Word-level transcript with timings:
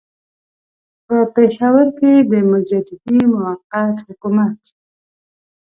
په 1.05 1.15
پېښور 1.33 1.87
کې 1.97 2.13
د 2.31 2.33
مجددي 2.51 3.19
موقت 3.33 3.95
حکومت. 4.07 4.59